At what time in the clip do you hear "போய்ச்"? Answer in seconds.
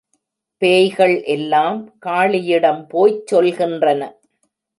2.87-3.21